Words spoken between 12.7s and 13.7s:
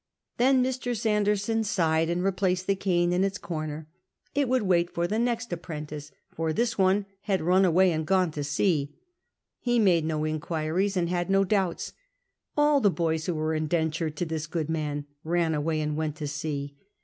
the boys who were